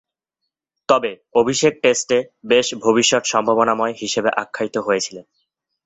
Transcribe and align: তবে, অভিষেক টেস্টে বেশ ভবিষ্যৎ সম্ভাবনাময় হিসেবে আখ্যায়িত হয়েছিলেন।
তবে, 0.89 1.11
অভিষেক 1.33 1.73
টেস্টে 1.83 2.17
বেশ 2.45 2.67
ভবিষ্যৎ 2.75 3.23
সম্ভাবনাময় 3.25 3.93
হিসেবে 4.01 4.29
আখ্যায়িত 4.35 4.75
হয়েছিলেন। 4.77 5.25